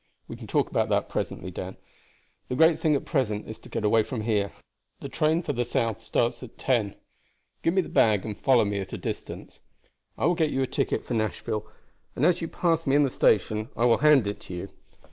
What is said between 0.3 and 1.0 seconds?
can talk about